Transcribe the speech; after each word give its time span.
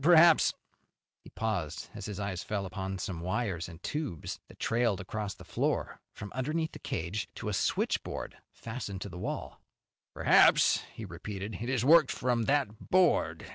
Perhaps" 0.00 0.52
He 1.22 1.30
paused 1.30 1.88
as 1.94 2.06
his 2.06 2.18
eyes 2.18 2.42
fell 2.42 2.66
upon 2.66 2.98
some 2.98 3.20
wires 3.20 3.68
and 3.68 3.80
tubes 3.80 4.40
that 4.48 4.58
trailed 4.58 5.00
across 5.00 5.34
the 5.34 5.44
floor 5.44 6.00
from 6.10 6.32
underneath 6.32 6.72
the 6.72 6.80
cage 6.80 7.28
to 7.36 7.48
a 7.48 7.52
switchboard 7.52 8.36
fastened 8.50 9.00
to 9.02 9.08
the 9.08 9.18
wall. 9.18 9.60
"Perhaps," 10.12 10.82
he 10.94 11.04
repeated, 11.04 11.58
"it 11.60 11.68
is 11.68 11.84
worked 11.84 12.10
from 12.10 12.46
that 12.46 12.90
board." 12.90 13.46